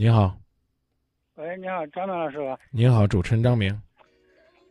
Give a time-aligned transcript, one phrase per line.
[0.00, 0.38] 你好，
[1.34, 2.56] 喂，你好，张明老师吧？
[2.70, 3.82] 你好，主持人张明。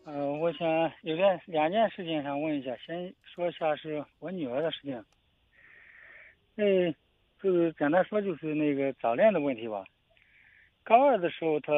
[0.05, 0.65] 嗯、我想
[1.01, 5.04] 有件两件事情想问一下，先说一下是我女儿的事情。
[6.55, 6.96] 嗯，
[7.44, 9.84] 就是简单说就是那个早恋的问题吧。
[10.86, 11.73] 高二的时候，她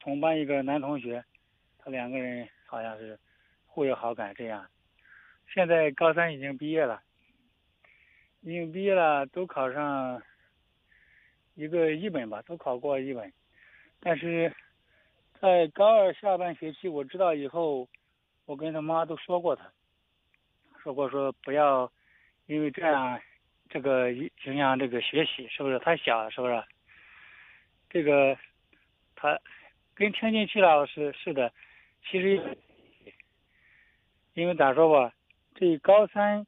[0.00, 1.22] 同班一个男同学，
[1.76, 3.18] 他两个人好像是
[3.66, 4.66] 互有好感这样。
[5.52, 7.02] 现在高三已经毕业了，
[8.40, 10.22] 已经毕业了，都考上
[11.54, 13.32] 一个一本吧，都考过一本，
[14.00, 14.52] 但是
[15.40, 17.88] 在高二下半学期，我知道以后，
[18.44, 19.70] 我跟他妈都说过他，
[20.82, 21.90] 说过说不要
[22.46, 23.20] 因为这样
[23.68, 25.78] 这个影响这个学习，是不是？
[25.78, 26.62] 太小了，是不是？
[27.88, 28.36] 这个
[29.14, 29.38] 他
[29.94, 31.52] 跟听进去了，是是的，
[32.04, 32.58] 其实
[34.34, 35.14] 因为咋说吧，
[35.54, 36.44] 这高三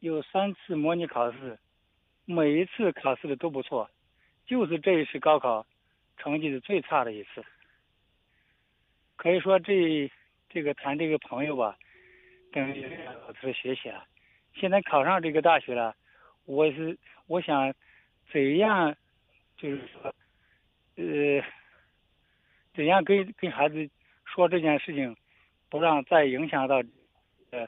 [0.00, 1.58] 有三次模拟考试，
[2.24, 3.90] 每一次考试的都不错，
[4.46, 5.66] 就是这一次高考
[6.16, 7.44] 成绩是最差的一次。
[9.16, 10.10] 可以说这
[10.48, 11.76] 这个谈这个朋友吧，
[12.52, 14.06] 跟老师学习了，
[14.54, 15.94] 现在考上这个大学了，
[16.44, 17.74] 我是我想
[18.32, 18.94] 怎样，
[19.56, 20.14] 就是说，
[20.96, 21.42] 呃，
[22.74, 23.88] 怎样跟跟孩子
[24.24, 25.16] 说这件事情，
[25.68, 26.76] 不让再影响到，
[27.50, 27.66] 呃，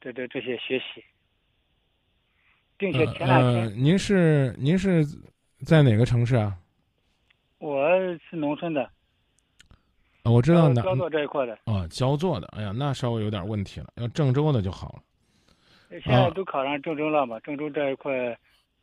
[0.00, 1.04] 这这这些学习，
[2.76, 5.04] 并且前两天、呃，您是您是
[5.62, 6.56] 在哪个城市啊？
[7.58, 7.86] 我
[8.30, 8.82] 是农村的，
[10.22, 12.46] 啊我知道哪焦作这一块的，啊，焦作的。
[12.56, 15.02] 哎呀，那稍微有点问题了，要郑州的就好了
[16.02, 18.10] 现在都考上郑州了嘛，郑州这一块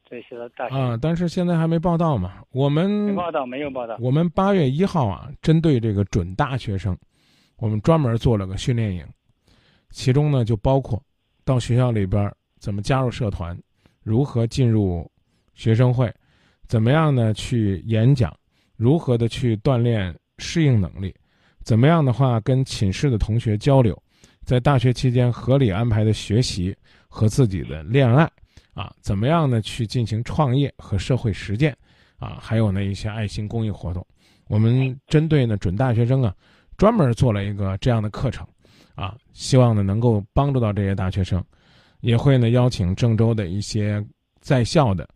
[0.07, 0.75] 这些的大学。
[0.75, 0.97] 啊。
[1.01, 2.43] 但是现在还没报道嘛。
[2.51, 3.97] 我没们报道，没有报道。
[3.99, 6.95] 我们八月一号啊，针对这个准大学生，
[7.55, 9.03] 我们专门做了个训练营，
[9.89, 11.01] 其中呢就包括
[11.43, 13.57] 到学校里边儿怎么加入社团，
[14.03, 15.09] 如何进入
[15.55, 16.13] 学生会，
[16.67, 18.35] 怎么样呢去演讲，
[18.75, 21.13] 如何的去锻炼适应能力，
[21.63, 23.97] 怎么样的话跟寝室的同学交流，
[24.43, 26.75] 在大学期间合理安排的学习
[27.07, 28.29] 和自己的恋爱
[28.73, 31.75] 啊，怎么样呢去进行创业和社会实践。
[32.19, 34.03] 啊，还有呢一些爱心公益活动，
[34.47, 36.33] 我们针对呢准大学生啊，
[36.75, 38.43] 专门做了一个这样的课程，
[38.95, 41.43] 啊，希望呢能够帮助到这些大学生，
[41.99, 44.03] 也会呢邀请郑州的一些
[44.41, 45.07] 在校的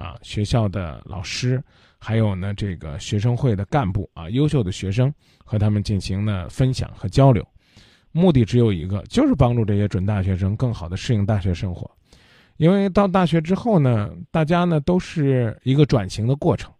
[0.00, 1.62] 啊学校的老师，
[1.98, 5.12] 还有呢这个学生会的干部啊优秀的学生
[5.44, 7.46] 和他们进行呢分享和交流，
[8.10, 11.88] 目的只有一个，就是帮助这些准大学生更好的适应大学生活。
[12.56, 16.72] 因为到大学之后呢，大家呢都是一个转型的过程，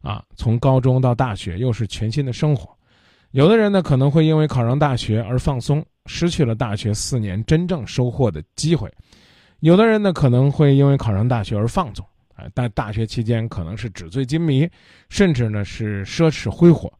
[0.00, 2.76] 啊，从高中到大学又是全新的生活。
[3.32, 8.88] 有的人呢可能会因为考上大学而放松，失去了大学四年真正收获的机会；
[9.60, 14.68] 有的人呢可能会因为考上大学而放纵，啊，但大学期间可能是纸醉金迷，
[15.08, 16.92] 甚至呢是奢侈挥霍。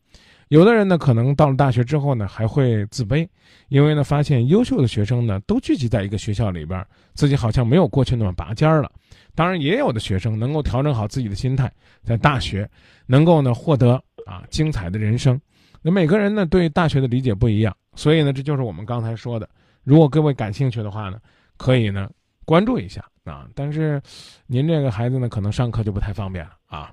[0.48, 3.28] 有的人呢可能到了大学之后呢还会自卑，
[3.68, 6.86] 因为呢发现优秀的学生呢都聚集在一个学校里边。
[7.14, 8.90] 自己好像没有过去那么拔尖了，
[9.34, 11.72] 当然也有的学生能够调整好自己的心态，
[12.04, 12.68] 在大学
[13.06, 15.40] 能够呢获得啊精彩的人生。
[15.82, 19.48] 那每个人呢对大学的理解不一样，所以呢这就是我们刚才说的，
[19.82, 21.18] 如果各位感兴趣的话呢，
[21.56, 22.08] 可以呢
[22.44, 23.48] 关注一下啊。
[23.54, 24.00] 但是
[24.46, 26.92] 您这个孩子呢可能上课就不太方便了啊。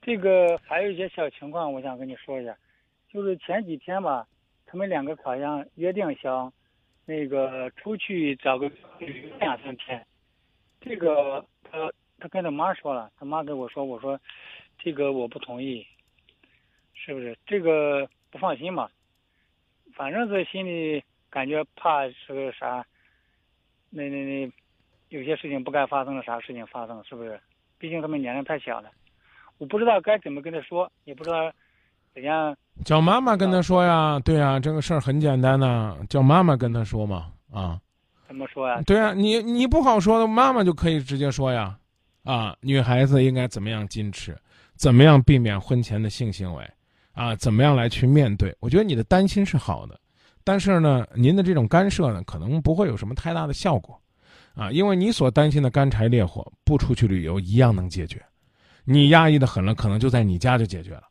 [0.00, 2.56] 这个还有一些小情况，我想跟你说一下，
[3.08, 4.26] 就是前几天吧，
[4.66, 6.52] 他们两个好像约定想。
[7.04, 8.70] 那个出去找个
[9.40, 10.06] 两三天，
[10.80, 11.90] 这个他
[12.20, 14.18] 他跟他妈说了，他妈跟我说，我说
[14.78, 15.84] 这个我不同意，
[16.94, 17.36] 是不是？
[17.44, 18.88] 这个不放心嘛，
[19.94, 22.86] 反正是心里感觉怕是个啥，
[23.90, 24.52] 那那那
[25.12, 27.38] 有些事情不该发生的啥事情发生，是不是？
[27.78, 28.88] 毕竟他们年龄太小了，
[29.58, 31.52] 我不知道该怎么跟他说，也不知道
[32.14, 32.56] 怎样。
[32.82, 37.78] 叫妈妈跟他说呀，对呀，这个事儿很简单呐，叫妈妈跟他说嘛，啊，
[38.26, 38.80] 怎么说呀？
[38.86, 41.78] 对啊，你你不好说的，妈妈就可以直接说呀，
[42.24, 44.34] 啊，女孩子应该怎么样矜持，
[44.76, 46.66] 怎么样避免婚前的性行为，
[47.12, 48.56] 啊，怎么样来去面对？
[48.60, 50.00] 我觉得你的担心是好的，
[50.42, 54.00] 但是呢，您的这种干涉呢，可能不会有什么太大的效果，
[54.54, 58.22] 啊，因为你所担心的干柴烈火，不出去旅游一样能解决，
[58.84, 61.04] 你压抑的很了，可能就在你家就解决了。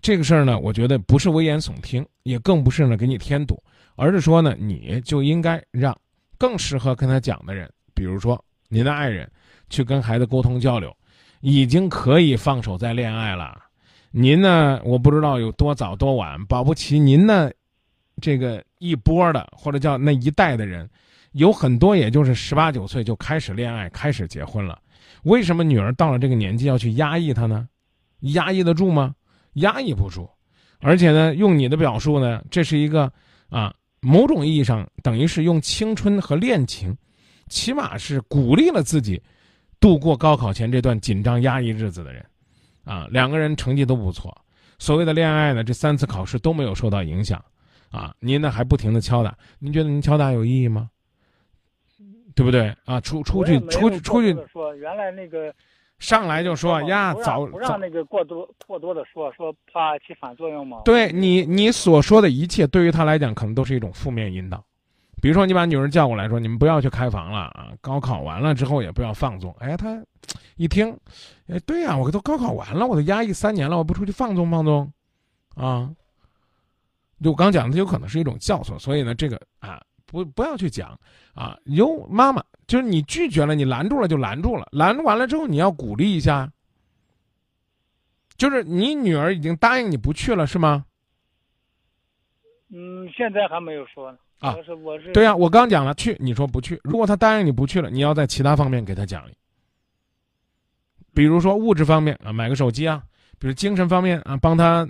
[0.00, 3.60] 这个事儿呢，我觉得不是危言耸听，也更不是呢给你添堵，
[3.96, 5.96] 而是说呢，你就应该让
[6.36, 9.28] 更适合跟他讲的人，比如说您的爱人，
[9.68, 10.96] 去跟孩子沟通交流，
[11.40, 13.60] 已经可以放手再恋爱了。
[14.12, 17.50] 您呢，我不知道有多早多晚，保不齐您呢，
[18.22, 20.88] 这个一波的或者叫那一代的人，
[21.32, 24.80] 有很多也就是十八九岁就开始恋爱，开始结婚了。
[25.24, 27.68] 为什么女儿到了这个年纪要去压抑他呢？
[28.20, 29.14] 压抑得住吗？
[29.54, 30.28] 压抑不住。
[30.80, 33.12] 而且呢，用你的表述呢，这是一个
[33.48, 36.96] 啊，某种意义上等于是用青春和恋情，
[37.48, 39.20] 起码是鼓励了自己
[39.80, 42.24] 度过高考前这段紧张压抑日子的人，
[42.84, 44.36] 啊，两个人成绩都不错。
[44.78, 47.44] 所谓的恋爱呢，这三次考试都没有受到影响，
[47.90, 50.88] 啊，您呢还不停的敲打，您觉得您敲打有意义吗？
[52.38, 53.00] 对不对啊？
[53.00, 55.52] 出出去出去出去说，原来那个。
[55.98, 60.82] 上来就说呀，早不让那个过多过多的说说，怕起反作用吗。
[60.84, 64.64] 对你，你所说的一切，对于他来讲，可能都是一种负面引导。
[65.20, 69.52] 比如说，你把女人叫过来说，你们不要去开房了啊，高考完了之后也不要放纵。
[69.58, 70.00] 哎，他
[70.54, 70.96] 一听，
[71.48, 74.92] 哎，对呀，我都高考完了，我都压抑三年了，我不出去放纵放纵，
[75.56, 75.90] 啊，
[77.20, 78.78] 就我刚讲的，有可能是一种教唆。
[78.78, 80.98] 所以呢，这个啊，不不要去讲
[81.34, 82.42] 啊，由妈妈。
[82.66, 86.50] 就是你拒绝了，你拦住了就拦住了，拦完了之后你要鼓励一下。
[88.36, 90.84] 就是你女儿已经答应你不去了，是吗？
[92.70, 94.18] 嗯，现在还没有说呢。
[94.38, 95.12] 啊，我是我是。
[95.12, 96.80] 对呀，我刚讲了去，你说不去。
[96.84, 99.32] 如果她答应你不去了，你要在其他方面给她奖励，
[101.14, 103.00] 比如说物质方面啊，买个手机啊；，
[103.38, 104.86] 比如精神方面啊，帮她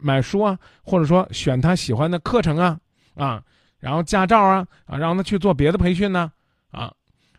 [0.00, 2.78] 买书啊，或者说选她喜欢的课程啊，
[3.14, 3.42] 啊，
[3.84, 6.32] 然后驾照啊，啊，让他去做别的培训呢，
[6.70, 6.90] 啊。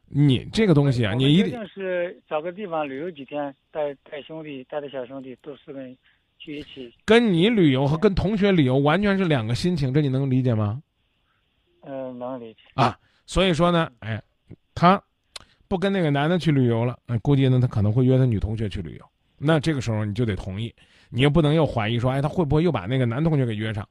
[0.07, 5.97] 你这个东西啊，你一定是找个地方旅游几天，带带兄弟，带着小兄弟，都四个人
[6.37, 6.93] 去一起。
[7.03, 10.79] 跟你旅游和跟同学旅游完全是两个心情，这你能理解吗？
[11.81, 12.59] 嗯，能理解。
[12.75, 12.95] 啊，
[13.25, 14.21] 所以说呢，哎，
[14.75, 15.01] 他
[15.67, 19.05] 不跟那个男的去旅游了，哎，估计呢他可能会约他女同学去旅游。
[19.39, 20.73] 那这个时候你就得同意，
[21.09, 23.85] 你又不能又怀疑说，哎，他会不会又把那个男同学给约上？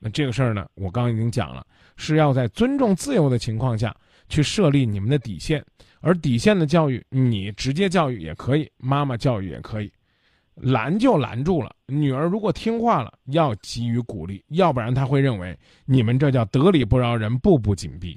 [0.00, 1.64] 那这个事儿呢，我刚刚已经讲了，
[1.96, 3.94] 是要在尊重自由的情况下。
[4.28, 5.60] 去设立你们的底线，
[6.00, 9.92] 而底线的教育，你直接教育也可以，妈妈教育也可以，
[10.54, 11.74] 拦就拦住了。
[11.86, 18.16] 女儿如果听话了，要给予鼓励，要不然她会认为你们这叫得理不饶人，步步紧逼。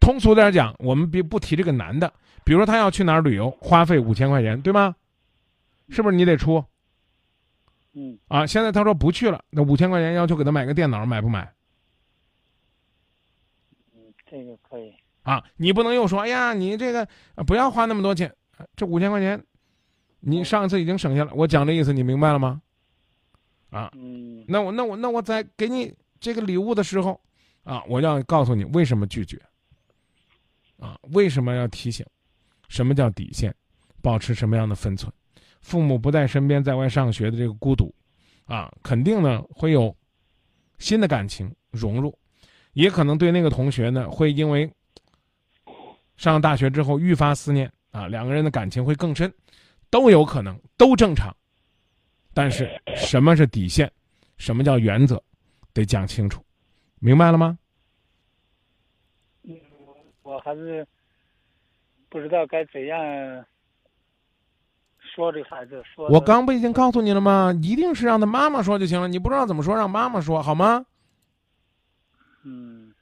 [0.00, 2.12] 通俗点讲，我们别不提这个男的，
[2.42, 4.96] 比如说他要去哪儿旅游，花费五千块钱，对吗？
[5.88, 6.64] 是不是你得出？
[7.92, 8.18] 嗯。
[8.28, 11.52] 啊，现在他说不去了，那五千块钱要求给他买个电脑，买不买？
[13.94, 17.06] 嗯这个可以啊，你不能又说，哎呀，你这个
[17.46, 18.34] 不要花那么多钱，
[18.76, 19.44] 这五千块钱，
[20.20, 21.32] 你上一次已经省下了。
[21.34, 22.62] 我讲这意思，你明白了吗？
[23.70, 27.20] 啊，嗯，那我那我那我在给你这个礼物的时候，
[27.62, 29.40] 啊，我要告诉你为什么拒绝，
[30.78, 32.04] 啊，为什么要提醒，
[32.68, 33.54] 什么叫底线，
[34.02, 35.12] 保持什么样的分寸，
[35.60, 37.94] 父母不在身边，在外上学的这个孤独，
[38.44, 39.94] 啊，肯定呢会有
[40.78, 42.16] 新的感情融入。
[42.72, 44.70] 也可能对那个同学呢，会因为
[46.16, 49.32] 上大学之后愈发思念啊，两个人的感情会更深，
[49.90, 51.34] 都有可能，都正常。
[52.32, 53.90] 但是什么是底线，
[54.36, 55.22] 什么叫原则，
[55.72, 56.44] 得讲清楚，
[57.00, 57.58] 明白了吗？
[60.22, 60.86] 我还是
[62.08, 62.96] 不知道该怎样
[65.20, 65.82] 说这孩子。
[65.94, 67.54] 说我刚不已经告诉你了吗？
[67.62, 69.06] 一定是让他妈妈说就行了。
[69.06, 70.84] 你不知道怎么说，让妈妈说好吗？
[72.42, 72.92] 嗯，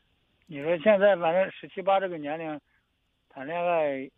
[0.46, 2.60] 你说现在反正十七八这个年龄，
[3.28, 4.10] 谈恋爱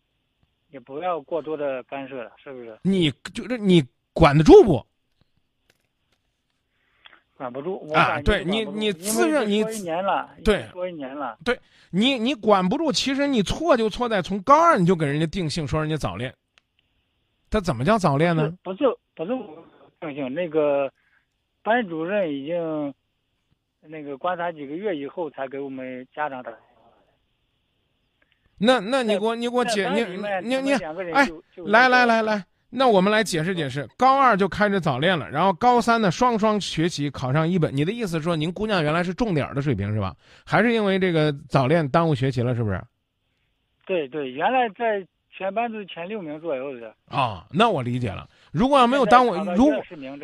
[0.71, 2.75] 也不要过多的干涉了，是不是？
[2.81, 3.83] 你就是你
[4.13, 4.83] 管得住不？
[7.37, 8.21] 管不住啊！
[8.21, 12.91] 对你，你自认你一年了，对，说一年了，对你，你管不住。
[12.91, 16.31] 其实你错就错在从高二你就给人家定性，说人家早恋。
[17.51, 18.51] 他怎么叫早恋呢？
[18.63, 18.79] 不是
[19.13, 19.63] 不是我
[19.99, 20.91] 定性，那个
[21.61, 22.91] 班主任已经。
[23.83, 26.51] 那个观察几个月以后才给我们家长打。
[28.59, 30.03] 那那你给我你给我解你
[30.47, 30.73] 你你
[31.11, 31.27] 哎，
[31.65, 33.89] 来来来来，那我们来解释解释。
[33.97, 37.75] 高二就开始早恋了，然后高三呢双双学习考上一本。
[37.75, 40.15] 你的意思是说，您姑娘原来是重点的水平是吧？
[40.45, 42.53] 还是因为这个早恋耽误学习了？
[42.53, 42.79] 是不是？
[43.87, 45.03] 对对，原来在
[45.41, 46.93] 全班都是前六名左右的。
[47.07, 48.29] 啊，那我理解了。
[48.51, 49.71] 如果要没有耽误，如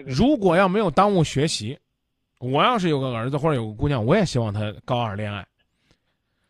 [0.05, 1.75] 如果要没有耽误学习。
[2.39, 5.43] 我要是有个儿子或者有个姑娘，我也希望他高二恋爱。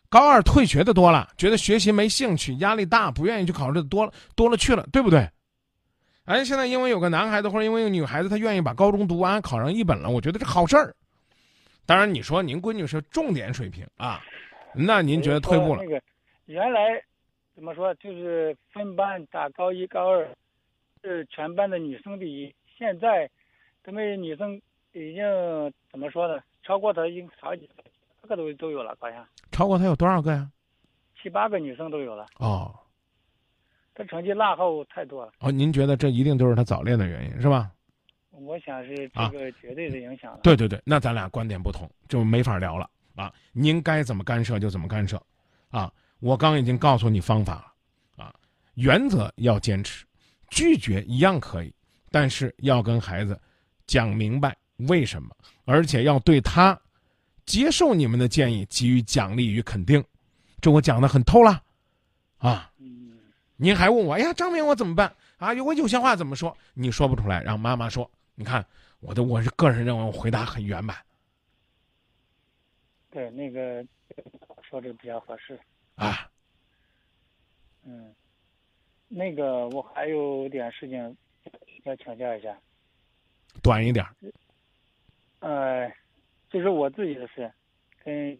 [0.10, 5.26] 高二退学的多了，觉得学习没兴趣，压力大，不愿意去考试的多了多了去了，对不对？
[6.26, 10.94] 哎，现在因为有个男孩子或者因为有个女孩子，她愿意把高中读完，考上一本了，我觉得是好事儿。
[11.86, 14.22] 当然，你说您闺女是重点水平啊，
[14.74, 15.84] 那您觉得退步了？
[15.84, 16.02] 那个
[16.48, 17.02] 原来
[17.58, 20.30] 怎么说，就是分班打高一高二，
[21.02, 22.54] 是全班的女生第一。
[22.78, 23.28] 现在
[23.84, 24.62] 他们女生。
[24.94, 25.24] 已经
[25.92, 26.42] 怎么说呢？
[26.64, 27.70] 超过他已经好几
[28.22, 29.24] 个都都有了，好像。
[29.52, 30.50] 超过他有多少个呀？
[31.22, 32.26] 七八个女生都有了。
[32.38, 32.74] 哦。
[33.94, 35.34] 他成绩落后太多了。
[35.40, 37.70] 哦，您觉得这一定都是他早恋的原因是吧？
[38.32, 40.40] 我想是这个绝对的影响了。
[40.42, 43.32] 对对对，那咱俩观点不同，就没法聊了啊！
[43.52, 45.22] 您该怎么干涉就怎么干涉，
[45.70, 45.94] 啊！
[46.20, 47.56] 我刚已经告诉你方法
[48.18, 48.34] 了，啊，
[48.76, 50.06] 原则要坚持，
[50.50, 51.74] 拒绝一样可以，
[52.12, 53.40] 但是要跟孩子
[53.86, 54.56] 讲明白
[54.88, 56.80] 为什么，而且要对他
[57.46, 60.04] 接受你们的建议给予奖励与肯定。
[60.60, 61.62] 这我讲的很透了，
[62.40, 63.20] 啊，嗯，
[63.56, 65.54] 您还问我，哎呀，张明我怎么办啊？
[65.54, 66.56] 有我有些话怎么说？
[66.74, 68.10] 你说不出来，让妈妈说。
[68.40, 68.66] 你看，
[69.00, 70.96] 我的我是个人认为我回答很圆满。
[73.10, 73.84] 对，那个
[74.68, 75.60] 说这个比较合适。
[75.98, 76.30] 啊，
[77.84, 78.16] 嗯，
[79.08, 81.18] 那个我还有点事情
[81.84, 82.58] 要请教一下。
[83.64, 84.06] 短一点。
[85.40, 85.92] 呃，
[86.50, 87.52] 就是我自己的事，
[88.04, 88.38] 跟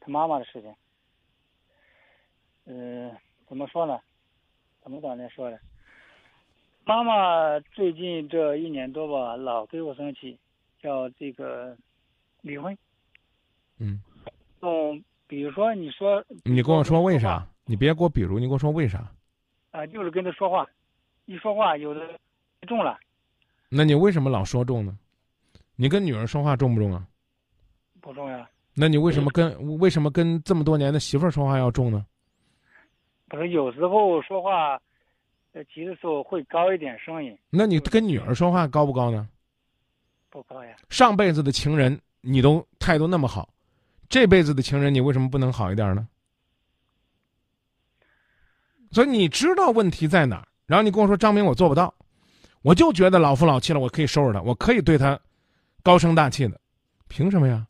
[0.00, 0.74] 他妈妈的事情。
[2.66, 3.16] 嗯，
[3.48, 3.98] 怎么说呢？
[4.82, 5.58] 怎么刚才说的？
[6.84, 10.38] 妈妈最近这一年多吧，老给我生气，
[10.78, 11.76] 叫这个
[12.42, 12.76] 离婚。
[13.78, 14.02] 嗯。
[14.60, 16.24] 嗯，比如说你说。
[16.42, 17.46] 你跟我说为啥？
[17.64, 19.08] 你别给我比如，你跟我说为啥？
[19.70, 20.66] 啊，就是跟他说话，
[21.26, 22.00] 一说话有的
[22.66, 22.98] 重了。
[23.68, 24.98] 那你为什么老说重呢？
[25.76, 27.06] 你跟女儿说话重不重啊？
[28.00, 28.50] 不重呀。
[28.74, 32.04] 那你为什么跟为什么跟这么多年的媳妇儿说话要重呢？
[33.28, 34.80] 不是，有时候说话。
[35.52, 37.36] 呃，急的时候会高一点声音。
[37.50, 39.28] 那你跟女儿说话高不高呢？
[40.28, 40.76] 不高呀。
[40.88, 43.48] 上辈子的情人你都态度那么好，
[44.10, 46.06] 这辈子的情人你为什么不能好一点呢？
[48.90, 51.94] 所以你知道问题在哪儿，然后你跟我说张明我做不到，
[52.62, 55.18] 我就觉得老夫老妻了，我可以收拾他，我可以对他
[55.84, 56.60] 高声大气的，
[57.06, 57.64] 凭什么呀？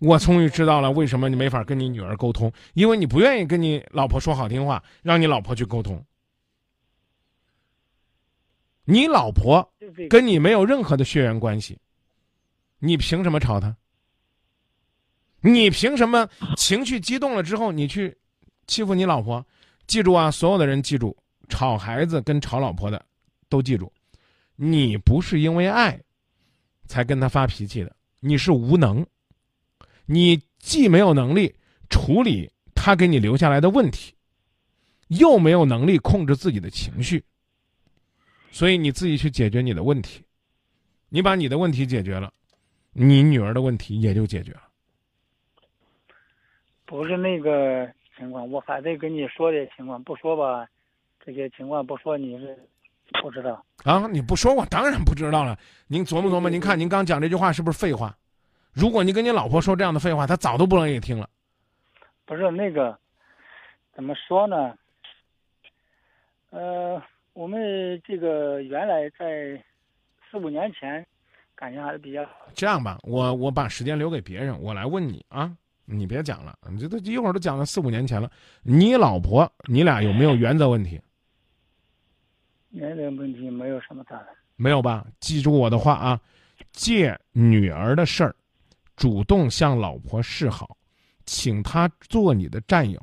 [0.00, 6.04] 我终于知道了为什么你没法跟你女儿沟通，因为你不愿意跟你老婆说好听话，让你老婆去沟通。
[8.84, 9.72] 你老婆
[10.10, 11.78] 跟你没有任何的血缘关系，
[12.80, 13.76] 你凭什么吵她？
[15.40, 18.16] 你凭什么情绪激动了之后你去
[18.66, 19.44] 欺负你老婆？
[19.86, 21.16] 记住啊，所有的人记住，
[21.48, 23.04] 吵孩子跟吵老婆的
[23.48, 23.92] 都记住，
[24.56, 26.00] 你不是因为爱
[26.88, 29.06] 才跟他发脾气的，你是无能，
[30.04, 31.54] 你既没有能力
[31.88, 34.12] 处理他给你留下来的问题，
[35.08, 37.22] 又没有能力控制自己的情绪。
[38.50, 40.20] 所以你自己去解决你的问题，
[41.08, 42.32] 你把你的问题解决了，
[42.92, 44.65] 你女儿的问题也就解决了。
[46.86, 50.66] 不是那个情况，我还得跟你说点情况，不说吧，
[51.24, 52.58] 这些情况不说你是
[53.20, 54.06] 不知道啊！
[54.06, 55.58] 你不说我当然不知道了。
[55.86, 58.16] 您琢磨琢磨，您看您刚讲这句话是不是废话？
[58.72, 61.28] 如果你跟你老婆说这样的废话，她早都不乐意听了。
[62.24, 62.98] 不是那个，
[63.94, 64.74] 怎么说呢？
[66.50, 67.02] 呃。
[67.36, 69.62] 我们这个原来在
[70.30, 71.06] 四五年前，
[71.54, 72.24] 感情还是比较
[72.54, 72.96] 这样吧。
[73.02, 75.54] 我我把时间留给别人，我来问你啊，
[75.86, 78.30] 你别讲了，你这都一会儿都讲了四五年前了。
[78.62, 81.00] 你老婆，你俩有没有原则问题？
[82.70, 84.26] 原则问题没有什么大的。
[84.56, 85.06] 没有吧？
[85.20, 86.20] 记住我的话啊，
[86.72, 88.36] 借女儿的事儿，
[88.96, 90.76] 主动向老婆示好，
[91.24, 93.00] 请她做你的战友，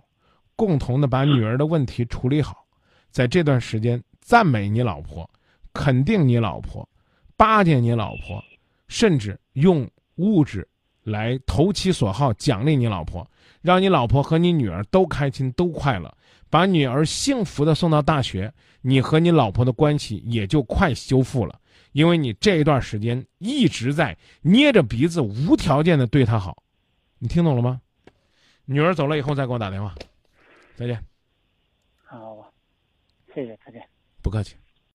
[0.56, 2.66] 共同的把女儿的问题处理好，
[3.10, 4.04] 在这段时间。
[4.26, 5.30] 赞美你老婆，
[5.74, 6.88] 肯定你老婆，
[7.36, 8.42] 巴结你老婆，
[8.88, 9.86] 甚至用
[10.16, 10.66] 物质
[11.04, 13.30] 来投其所好奖励你老婆，
[13.62, 16.16] 让你老婆和你女儿都开心都快乐，
[16.50, 21.60] 把女儿幸福的送到大学，你和你老婆的关系也就快修复了，
[21.92, 26.64] 因为你这一段时间一直在捏着鼻子无条件的对她好，
[27.20, 27.82] 你听懂了吗？
[28.66, 29.94] 女儿走了以后再给我打电话，
[30.76, 31.04] 再见。
[32.06, 32.50] 好，
[33.34, 33.84] 谢谢，再见。
[34.22, 34.56] 不客气。